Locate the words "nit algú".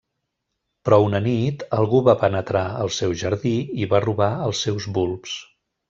1.25-2.01